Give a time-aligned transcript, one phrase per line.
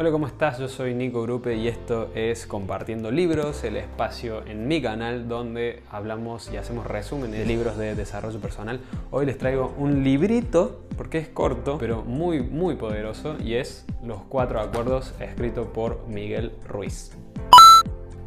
[0.00, 0.60] Hola, ¿cómo estás?
[0.60, 5.82] Yo soy Nico Grupe y esto es Compartiendo Libros, el espacio en mi canal donde
[5.90, 8.78] hablamos y hacemos resúmenes de libros de desarrollo personal.
[9.10, 14.22] Hoy les traigo un librito, porque es corto, pero muy, muy poderoso, y es Los
[14.28, 17.10] Cuatro Acuerdos, escrito por Miguel Ruiz.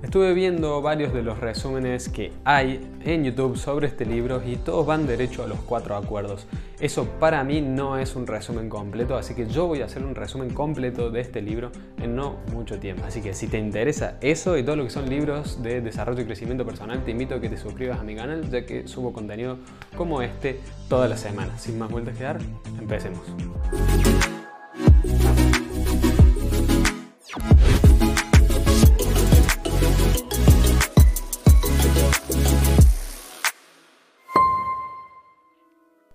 [0.04, 4.86] Estuve viendo varios de los resúmenes que hay en YouTube sobre este libro y todos
[4.86, 6.48] van derecho a los cuatro acuerdos.
[6.80, 10.16] Eso para mí no es un resumen completo, así que yo voy a hacer un
[10.16, 13.04] resumen completo de este libro en no mucho tiempo.
[13.06, 16.26] Así que si te interesa eso y todo lo que son libros de desarrollo y
[16.26, 19.60] crecimiento personal, te invito a que te suscribas a mi canal, ya que subo contenido
[19.96, 20.60] como este
[20.90, 21.62] todas las semanas.
[21.62, 22.40] Sin más vueltas que dar,
[22.80, 23.22] empecemos.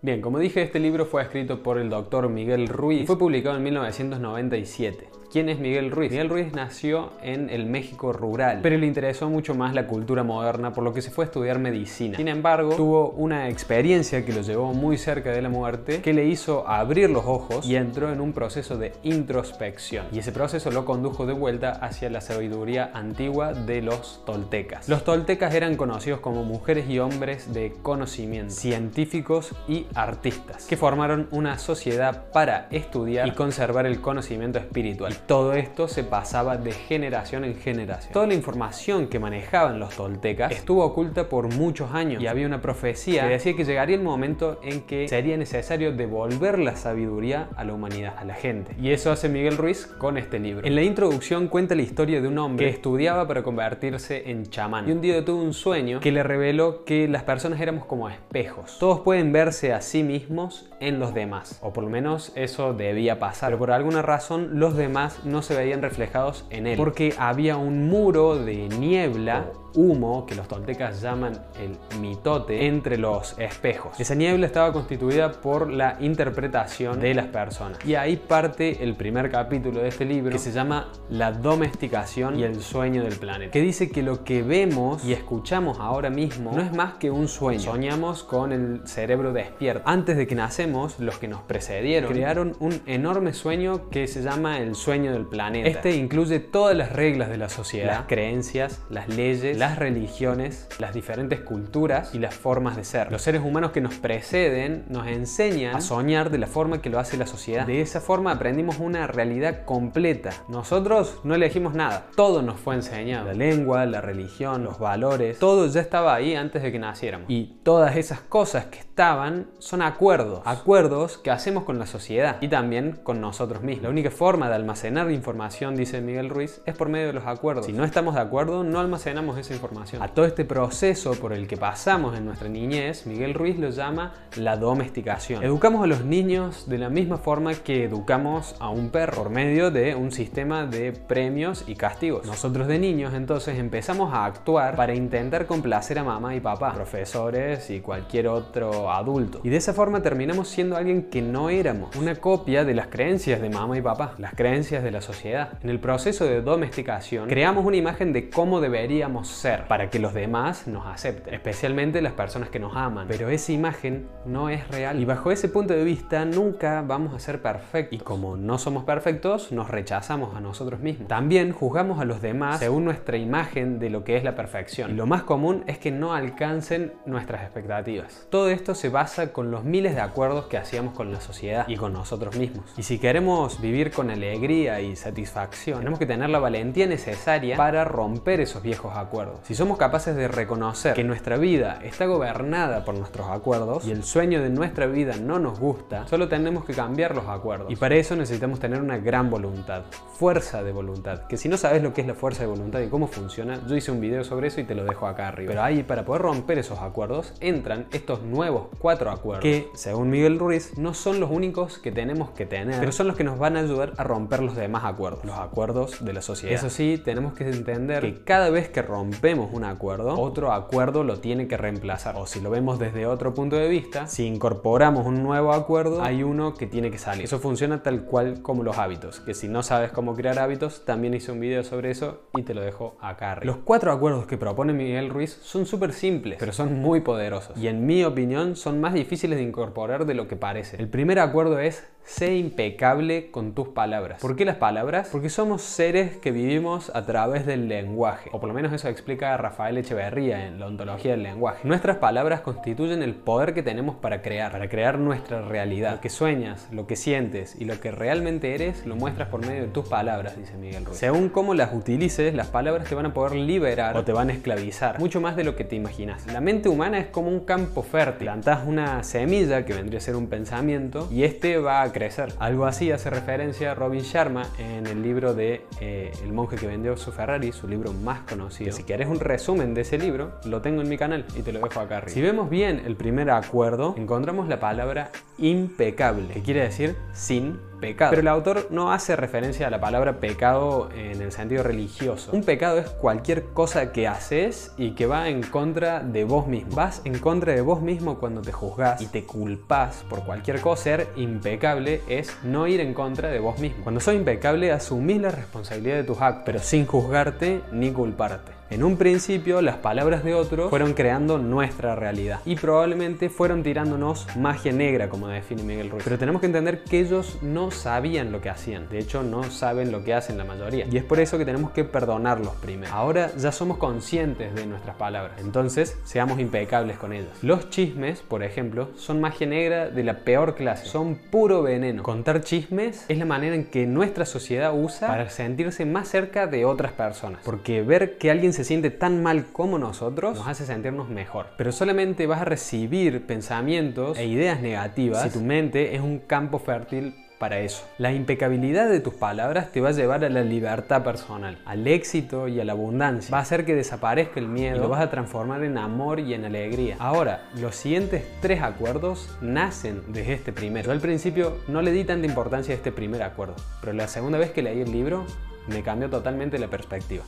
[0.06, 3.56] Bien, como dije, este libro fue escrito por el doctor Miguel Ruiz y fue publicado
[3.56, 5.09] en 1997.
[5.32, 6.10] ¿Quién es Miguel Ruiz?
[6.10, 10.72] Miguel Ruiz nació en el México rural, pero le interesó mucho más la cultura moderna,
[10.72, 12.16] por lo que se fue a estudiar medicina.
[12.16, 16.27] Sin embargo, tuvo una experiencia que lo llevó muy cerca de la muerte, que le
[16.27, 20.06] hizo abrir los ojos y entró en un proceso de introspección.
[20.12, 24.88] Y ese proceso lo condujo de vuelta hacia la sabiduría antigua de los toltecas.
[24.88, 31.28] Los toltecas eran conocidos como mujeres y hombres de conocimiento, científicos y artistas, que formaron
[31.30, 37.45] una sociedad para estudiar y conservar el conocimiento espiritual todo esto se pasaba de generación
[37.45, 38.12] en generación.
[38.12, 42.61] Toda la información que manejaban los toltecas estuvo oculta por muchos años y había una
[42.61, 47.64] profecía que decía que llegaría el momento en que sería necesario devolver la sabiduría a
[47.64, 48.75] la humanidad, a la gente.
[48.81, 50.67] Y eso hace Miguel Ruiz con este libro.
[50.67, 54.89] En la introducción cuenta la historia de un hombre que estudiaba para convertirse en chamán
[54.89, 58.78] y un día tuvo un sueño que le reveló que las personas éramos como espejos.
[58.78, 63.19] Todos pueden verse a sí mismos en los demás, o por lo menos eso debía
[63.19, 67.56] pasar, pero por alguna razón los demás no se veían reflejados en él, porque había
[67.56, 73.98] un muro de niebla humo que los toltecas llaman el mitote entre los espejos.
[74.01, 77.78] Esa niebla estaba constituida por la interpretación de las personas.
[77.84, 82.42] Y ahí parte el primer capítulo de este libro que se llama La domesticación y
[82.42, 86.62] el sueño del planeta, que dice que lo que vemos y escuchamos ahora mismo no
[86.62, 87.61] es más que un sueño.
[87.61, 89.83] Soñamos con el cerebro despierto.
[89.84, 94.58] Antes de que nacemos, los que nos precedieron crearon un enorme sueño que se llama
[94.58, 95.68] el sueño del planeta.
[95.68, 100.94] Este incluye todas las reglas de la sociedad, las creencias, las leyes, las religiones, las
[100.94, 103.10] diferentes culturas y las formas de ser.
[103.10, 107.00] Los seres humanos que nos preceden nos enseñan a soñar de la forma que lo
[107.00, 107.66] hace la sociedad.
[107.66, 110.30] De esa forma aprendimos una realidad completa.
[110.48, 112.06] Nosotros no elegimos nada.
[112.14, 113.27] Todo nos fue enseñado.
[113.27, 117.28] La lengua, la religión, los valores, todo ya estaba ahí antes de que naciéramos.
[117.28, 120.42] Y todas esas cosas que estaban son acuerdos.
[120.44, 123.83] Acuerdos que hacemos con la sociedad y también con nosotros mismos.
[123.83, 127.66] La única forma de almacenar información, dice Miguel Ruiz, es por medio de los acuerdos.
[127.66, 130.02] Si no estamos de acuerdo, no almacenamos esa información.
[130.02, 134.14] A todo este proceso por el que pasamos en nuestra niñez, Miguel Ruiz lo llama
[134.37, 135.43] la domesticación.
[135.43, 139.70] Educamos a los niños de la misma forma que educamos a un perro, por medio
[139.70, 142.26] de un sistema de premios y castigos.
[142.26, 147.70] Nosotros de niños entonces empezamos a actuar para intentar complacer a mamá y papá, profesores
[147.70, 149.40] y cualquier otro adulto.
[149.43, 153.40] Y de esa forma terminamos siendo alguien que no éramos, una copia de las creencias
[153.40, 155.58] de mamá y papá, las creencias de la sociedad.
[155.62, 160.14] En el proceso de domesticación creamos una imagen de cómo deberíamos ser para que los
[160.14, 163.06] demás nos acepten, especialmente las personas que nos aman.
[163.08, 167.19] Pero esa imagen no es real y bajo ese punto de vista nunca vamos a
[167.19, 167.99] ser perfectos.
[167.99, 171.08] Y como no somos perfectos, nos rechazamos a nosotros mismos.
[171.08, 174.91] También juzgamos a los demás según nuestra imagen de lo que es la perfección.
[174.91, 178.26] Y lo más común es que no alcancen nuestras expectativas.
[178.31, 181.76] Todo esto se basa con los miles de acuerdos que hacíamos con la sociedad y
[181.76, 182.73] con nosotros mismos.
[182.76, 187.85] Y si queremos vivir con alegría y satisfacción, tenemos que tener la valentía necesaria para
[187.85, 189.25] romper esos viejos acuerdos.
[189.43, 194.05] Si somos capaces de reconocer que nuestra vida está gobernada por nuestros acuerdos y el
[194.05, 197.70] sueño de nuestra vida no nos gusta, solo tenemos que cambiar los acuerdos.
[197.70, 199.82] Y para eso necesitamos tener una gran voluntad,
[200.19, 201.26] fuerza de voluntad.
[201.26, 203.76] Que si no sabes lo que es la fuerza de voluntad y cómo funciona, yo
[203.76, 205.50] hice un video sobre eso y te lo dejo acá arriba.
[205.50, 210.38] Pero ahí, para poder romper esos acuerdos, entran estos nuevos cuatro acuerdos que, según Miguel
[210.38, 213.56] Ruiz, no son los únicos que tenemos que tener, pero son los que nos van
[213.56, 216.55] a ayudar a romper los demás acuerdos, los acuerdos de la sociedad.
[216.55, 221.04] Eso sí, tenemos que entender que cada vez que rompemos vemos un acuerdo, otro acuerdo
[221.04, 222.16] lo tiene que reemplazar.
[222.16, 226.22] O si lo vemos desde otro punto de vista, si incorporamos un nuevo acuerdo, hay
[226.22, 227.24] uno que tiene que salir.
[227.24, 231.14] Eso funciona tal cual como los hábitos, que si no sabes cómo crear hábitos, también
[231.14, 233.52] hice un video sobre eso y te lo dejo acá arriba.
[233.52, 237.56] Los cuatro acuerdos que propone Miguel Ruiz son súper simples, pero son muy poderosos.
[237.56, 240.76] Y en mi opinión son más difíciles de incorporar de lo que parece.
[240.76, 244.20] El primer acuerdo es Sé impecable con tus palabras.
[244.20, 245.08] ¿Por qué las palabras?
[245.11, 248.31] Porque somos seres que vivimos a través del lenguaje.
[248.32, 251.67] O por lo menos eso explica Rafael Echeverría en la ontología del lenguaje.
[251.67, 255.94] Nuestras palabras constituyen el poder que tenemos para crear, para crear nuestra realidad.
[255.94, 259.62] Lo que sueñas, lo que sientes y lo que realmente eres lo muestras por medio
[259.62, 260.99] de tus palabras, dice Miguel Ruiz.
[260.99, 264.32] Según cómo las utilices, las palabras te van a poder liberar o te van a
[264.32, 265.00] esclavizar.
[265.00, 266.25] Mucho más de lo que te imaginas.
[266.32, 268.26] La mente humana es como un campo fértil.
[268.26, 272.34] Plantas una semilla que vendría a ser un pensamiento y este va a crecer.
[272.40, 276.66] Algo así hace referencia a Robin Sharma en el libro de eh, El monje que
[276.66, 278.72] vendió su Ferrari, su libro más conocido.
[278.72, 281.60] Si quieres un resumen de ese libro, lo tengo en mi canal y te lo
[281.60, 282.12] dejo acá arriba.
[282.12, 288.11] Si vemos bien el primer acuerdo, encontramos la palabra impecable, que quiere decir sin pecado.
[288.11, 292.31] Pero el autor no hace referencia a la palabra pecado en el sentido religioso.
[292.32, 296.75] Un pecado es cualquier cosa que haces y que va en contra de vos mismo.
[296.75, 300.84] Vas en contra de vos mismo cuando te juzgás y te culpás por cualquier cosa.
[300.87, 303.82] Ser impecable es no ir en contra de vos mismo.
[303.82, 308.56] Cuando sos impecable asumís la responsabilidad de tus actos, pero sin juzgarte ni culparte.
[308.68, 314.26] En un principio, las palabras de otros fueron creando nuestra realidad y probablemente fueron tirándonos
[314.36, 316.02] magia negra, como define Miguel Ruiz.
[316.02, 318.88] Pero tenemos que entender que ellos no sabían lo que hacían.
[318.88, 320.86] De hecho, no saben lo que hacen la mayoría.
[320.90, 322.92] Y es por eso que tenemos que perdonarlos primero.
[322.92, 325.40] Ahora ya somos conscientes de nuestras palabras.
[325.40, 327.42] Entonces, seamos impecables con ellas.
[327.42, 330.86] Los chismes, por ejemplo, son magia negra de la peor clase.
[330.86, 332.02] Son puro veneno.
[332.02, 336.64] Contar chismes es la manera en que nuestra sociedad usa para sentirse más cerca de
[336.64, 337.42] otras personas.
[337.44, 341.47] Porque ver que alguien se siente tan mal como nosotros nos hace sentirnos mejor.
[341.58, 346.58] Pero solamente vas a recibir pensamientos e ideas negativas si tu mente es un campo
[346.58, 347.87] fértil para eso.
[347.99, 352.49] La impecabilidad de tus palabras te va a llevar a la libertad personal, al éxito
[352.49, 353.31] y a la abundancia.
[353.31, 356.35] Va a hacer que desaparezca el miedo y lo vas a transformar en amor y
[356.35, 356.97] en alegría.
[356.99, 360.87] Ahora, los siguientes tres acuerdos nacen desde este primero.
[360.87, 364.38] Yo al principio no le di tanta importancia a este primer acuerdo, pero la segunda
[364.38, 365.26] vez que leí el libro
[365.69, 367.25] me cambió totalmente la perspectiva.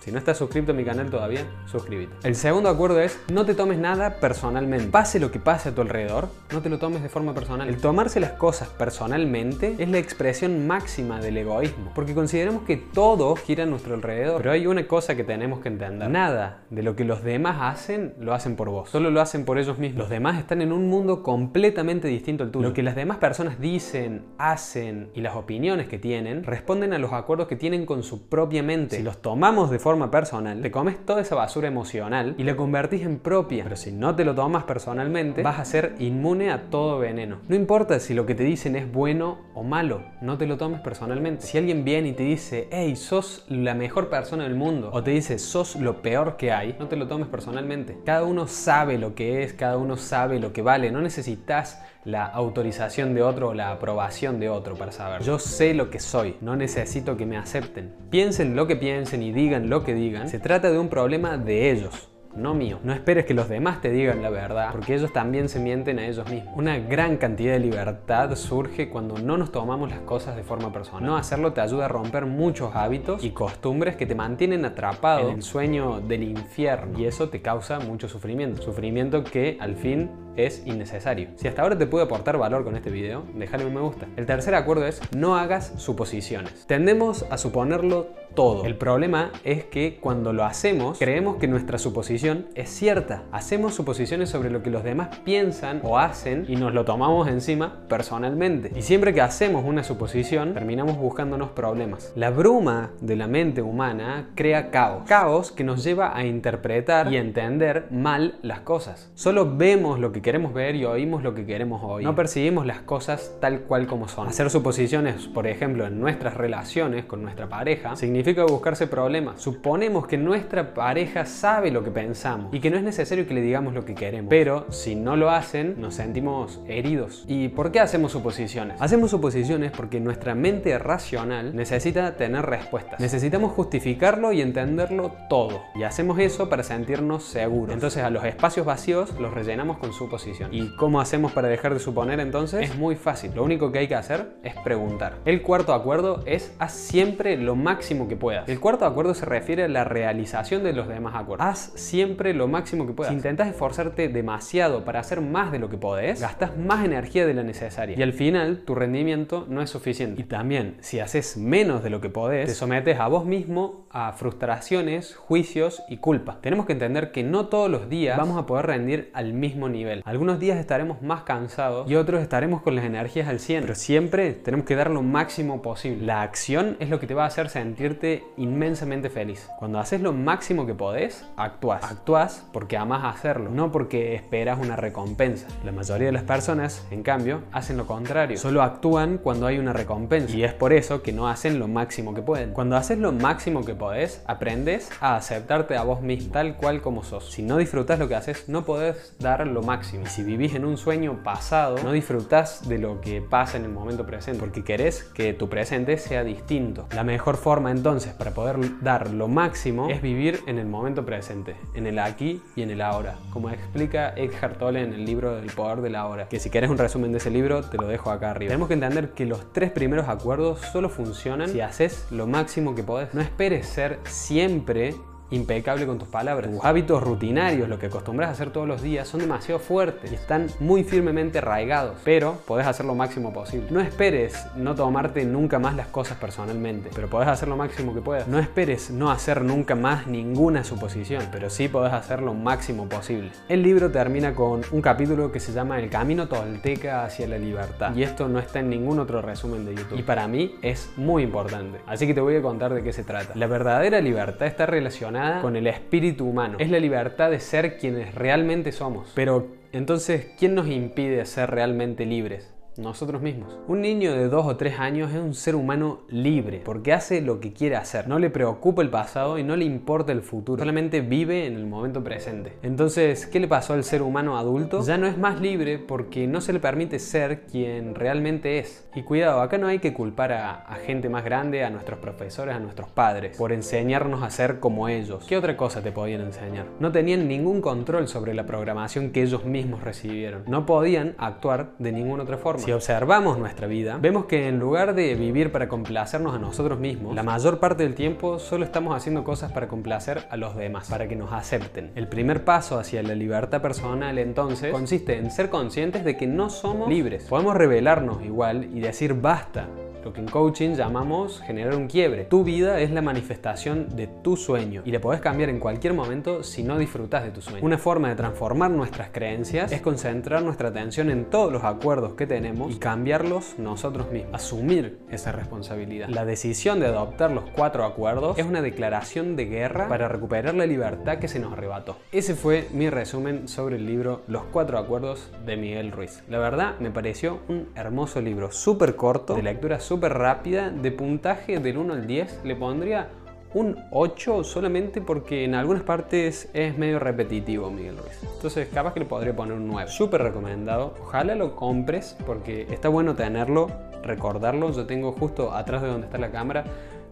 [0.00, 2.14] Si no estás suscrito a mi canal todavía, suscríbete.
[2.22, 4.88] El segundo acuerdo es no te tomes nada personalmente.
[4.88, 7.68] Pase lo que pase a tu alrededor, no te lo tomes de forma personal.
[7.68, 13.34] El tomarse las cosas personalmente es la expresión máxima del egoísmo, porque consideramos que todo
[13.36, 14.38] gira a nuestro alrededor.
[14.38, 16.08] Pero hay una cosa que tenemos que entender.
[16.08, 18.88] Nada de lo que los demás hacen lo hacen por vos.
[18.88, 19.98] Solo lo hacen por ellos mismos.
[19.98, 22.68] Los demás están en un mundo completamente distinto al tuyo.
[22.68, 27.12] Lo que las demás personas dicen, hacen y las opiniones que tienen responden a los
[27.12, 28.96] acuerdos que tienen con su propia mente.
[28.96, 33.02] Si los tomamos de forma personal, te comes toda esa basura emocional y la convertís
[33.02, 33.64] en propia.
[33.64, 37.38] Pero si no te lo tomas personalmente, vas a ser inmune a todo veneno.
[37.48, 40.80] No importa si lo que te dicen es bueno o malo, no te lo tomes
[40.80, 41.46] personalmente.
[41.46, 45.10] Si alguien viene y te dice, hey, sos la mejor persona del mundo, o te
[45.12, 47.98] dice, sos lo peor que hay, no te lo tomes personalmente.
[48.04, 50.90] Cada uno sabe lo que es, cada uno sabe lo que vale.
[50.90, 55.22] No necesitas la autorización de otro o la aprobación de otro para saber.
[55.22, 57.94] Yo sé lo que soy, no necesito que me acepten.
[58.10, 60.28] Piensen lo que piensen y digan lo que digan.
[60.28, 62.78] Se trata de un problema de ellos no mío.
[62.82, 66.06] No esperes que los demás te digan la verdad, porque ellos también se mienten a
[66.06, 66.54] ellos mismos.
[66.56, 71.04] Una gran cantidad de libertad surge cuando no nos tomamos las cosas de forma personal.
[71.04, 75.36] No hacerlo te ayuda a romper muchos hábitos y costumbres que te mantienen atrapado en
[75.36, 78.62] el sueño del infierno y eso te causa mucho sufrimiento.
[78.62, 81.30] Sufrimiento que al fin es innecesario.
[81.36, 84.06] Si hasta ahora te pude aportar valor con este video, déjale un me gusta.
[84.16, 86.66] El tercer acuerdo es no hagas suposiciones.
[86.66, 88.64] Tendemos a suponerlo todo.
[88.64, 93.24] El problema es que cuando lo hacemos, creemos que nuestra suposición es cierta.
[93.32, 97.80] Hacemos suposiciones sobre lo que los demás piensan o hacen y nos lo tomamos encima
[97.88, 98.70] personalmente.
[98.76, 102.12] Y siempre que hacemos una suposición, terminamos buscándonos problemas.
[102.14, 105.02] La bruma de la mente humana crea caos.
[105.08, 109.10] Caos que nos lleva a interpretar y entender mal las cosas.
[109.16, 112.06] Solo vemos lo que queremos ver y oímos lo que queremos oír.
[112.06, 114.28] No percibimos las cosas tal cual como son.
[114.28, 119.40] Hacer suposiciones, por ejemplo, en nuestras relaciones con nuestra pareja, significa buscarse problemas.
[119.40, 123.40] Suponemos que nuestra pareja sabe lo que pensamos y que no es necesario que le
[123.40, 124.28] digamos lo que queremos.
[124.30, 127.24] Pero si no lo hacen, nos sentimos heridos.
[127.26, 128.80] ¿Y por qué hacemos suposiciones?
[128.80, 133.00] Hacemos suposiciones porque nuestra mente racional necesita tener respuestas.
[133.00, 135.62] Necesitamos justificarlo y entenderlo todo.
[135.74, 137.74] Y hacemos eso para sentirnos seguros.
[137.74, 140.18] Entonces a los espacios vacíos los rellenamos con suposiciones
[140.52, 142.70] ¿Y cómo hacemos para dejar de suponer entonces?
[142.70, 143.32] Es muy fácil.
[143.34, 145.14] Lo único que hay que hacer es preguntar.
[145.24, 148.48] El cuarto acuerdo es haz siempre lo máximo máximo que puedas.
[148.48, 151.46] El cuarto acuerdo se refiere a la realización de los demás acuerdos.
[151.46, 153.10] Haz siempre lo máximo que puedas.
[153.10, 157.34] Si intentas esforzarte demasiado para hacer más de lo que podés, gastas más energía de
[157.34, 157.98] la necesaria.
[157.98, 160.20] Y al final, tu rendimiento no es suficiente.
[160.20, 164.12] Y también, si haces menos de lo que podés, te sometes a vos mismo a
[164.12, 166.38] frustraciones, juicios y culpa.
[166.40, 170.02] Tenemos que entender que no todos los días vamos a poder rendir al mismo nivel.
[170.04, 174.32] Algunos días estaremos más cansados y otros estaremos con las energías al 100, pero siempre
[174.32, 176.04] tenemos que dar lo máximo posible.
[176.04, 177.97] La acción es lo que te va a hacer sentirte
[178.36, 179.48] inmensamente feliz.
[179.58, 181.82] Cuando haces lo máximo que podés, actúas.
[181.82, 185.46] Actúas porque amas hacerlo, no porque esperas una recompensa.
[185.64, 188.38] La mayoría de las personas, en cambio, hacen lo contrario.
[188.38, 192.14] Solo actúan cuando hay una recompensa y es por eso que no hacen lo máximo
[192.14, 192.52] que pueden.
[192.52, 197.02] Cuando haces lo máximo que podés, aprendes a aceptarte a vos mismo tal cual como
[197.02, 197.30] sos.
[197.30, 200.04] Si no disfrutas lo que haces, no podés dar lo máximo.
[200.04, 203.70] Y si vivís en un sueño pasado, no disfrutas de lo que pasa en el
[203.70, 206.86] momento presente, porque querés que tu presente sea distinto.
[206.94, 207.87] La mejor forma entonces
[208.18, 212.60] para poder dar lo máximo es vivir en el momento presente, en el aquí y
[212.60, 216.28] en el ahora, como explica Eckhart Tolle en el libro del poder de la hora,
[216.28, 218.50] que si quieres un resumen de ese libro te lo dejo acá arriba.
[218.50, 222.82] Tenemos que entender que los tres primeros acuerdos solo funcionan si haces lo máximo que
[222.82, 223.14] podés.
[223.14, 224.94] No esperes ser siempre
[225.30, 226.50] impecable con tus palabras.
[226.50, 230.14] Tus hábitos rutinarios, lo que acostumbras a hacer todos los días, son demasiado fuertes y
[230.14, 233.66] están muy firmemente arraigados, pero podés hacer lo máximo posible.
[233.70, 238.00] No esperes no tomarte nunca más las cosas personalmente, pero podés hacer lo máximo que
[238.00, 238.28] puedas.
[238.28, 243.30] No esperes no hacer nunca más ninguna suposición, pero sí podés hacer lo máximo posible.
[243.48, 247.94] El libro termina con un capítulo que se llama El camino tolteca hacia la libertad,
[247.94, 249.98] y esto no está en ningún otro resumen de YouTube.
[249.98, 253.04] Y para mí es muy importante, así que te voy a contar de qué se
[253.04, 253.32] trata.
[253.34, 256.56] La verdadera libertad está relacionada con el espíritu humano.
[256.58, 259.12] Es la libertad de ser quienes realmente somos.
[259.14, 262.54] Pero entonces, ¿quién nos impide ser realmente libres?
[262.78, 263.58] Nosotros mismos.
[263.66, 267.40] Un niño de 2 o 3 años es un ser humano libre porque hace lo
[267.40, 268.08] que quiere hacer.
[268.08, 270.60] No le preocupa el pasado y no le importa el futuro.
[270.60, 272.52] Solamente vive en el momento presente.
[272.62, 274.82] Entonces, ¿qué le pasó al ser humano adulto?
[274.82, 278.88] Ya no es más libre porque no se le permite ser quien realmente es.
[278.94, 282.54] Y cuidado, acá no hay que culpar a, a gente más grande, a nuestros profesores,
[282.54, 285.24] a nuestros padres, por enseñarnos a ser como ellos.
[285.28, 286.66] ¿Qué otra cosa te podían enseñar?
[286.78, 290.44] No tenían ningún control sobre la programación que ellos mismos recibieron.
[290.46, 292.67] No podían actuar de ninguna otra forma.
[292.68, 297.14] Si observamos nuestra vida, vemos que en lugar de vivir para complacernos a nosotros mismos,
[297.14, 301.08] la mayor parte del tiempo solo estamos haciendo cosas para complacer a los demás, para
[301.08, 301.92] que nos acepten.
[301.94, 306.50] El primer paso hacia la libertad personal entonces consiste en ser conscientes de que no
[306.50, 307.24] somos libres.
[307.24, 309.66] Podemos revelarnos igual y decir basta,
[310.08, 312.24] lo que en coaching llamamos generar un quiebre.
[312.24, 316.42] Tu vida es la manifestación de tu sueño y le podés cambiar en cualquier momento
[316.42, 317.60] si no disfrutas de tu sueño.
[317.62, 322.26] Una forma de transformar nuestras creencias es concentrar nuestra atención en todos los acuerdos que
[322.26, 324.34] tenemos y cambiarlos nosotros mismos.
[324.34, 326.08] Asumir esa responsabilidad.
[326.08, 330.64] La decisión de adoptar los cuatro acuerdos es una declaración de guerra para recuperar la
[330.64, 331.98] libertad que se nos arrebató.
[332.12, 336.22] Ese fue mi resumen sobre el libro Los cuatro acuerdos de Miguel Ruiz.
[336.30, 341.58] La verdad me pareció un hermoso libro, súper corto, de lectura súper rápida, de puntaje
[341.58, 343.08] del 1 al 10 le pondría
[343.52, 348.20] un 8 solamente porque en algunas partes es medio repetitivo Miguel Ruiz.
[348.36, 349.90] Entonces capaz que le podría poner un 9.
[349.90, 350.94] Súper recomendado.
[351.02, 353.72] Ojalá lo compres porque está bueno tenerlo,
[354.04, 354.70] recordarlo.
[354.70, 356.62] Yo tengo justo atrás de donde está la cámara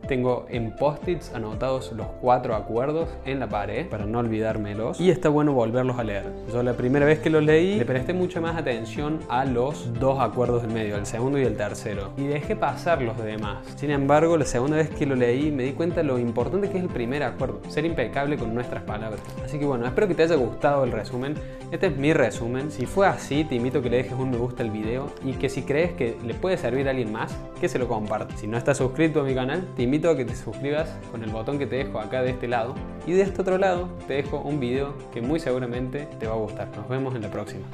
[0.06, 5.28] tengo en post-its anotados los cuatro acuerdos en la pared para no olvidármelos y está
[5.28, 6.24] bueno volverlos a leer.
[6.52, 10.20] Yo la primera vez que los leí le presté mucha más atención a los dos
[10.20, 13.58] acuerdos del medio, el segundo y el tercero, y dejé pasar los demás.
[13.76, 16.84] Sin embargo, la segunda vez que lo leí me di cuenta lo importante que es
[16.84, 19.20] el primer acuerdo, ser impecable con nuestras palabras.
[19.44, 21.34] Así que bueno, espero que te haya gustado el resumen.
[21.72, 22.70] Este es mi resumen.
[22.70, 25.32] Si fue así, te invito a que le dejes un me gusta al video y
[25.32, 28.36] que si crees que le puede servir a alguien más, que se lo comparte.
[28.36, 31.22] Si no estás suscrito a mi canal, te invito invito a que te suscribas con
[31.24, 32.74] el botón que te dejo acá de este lado
[33.06, 36.36] y de este otro lado te dejo un video que muy seguramente te va a
[36.36, 36.68] gustar.
[36.76, 37.64] Nos vemos en la próxima.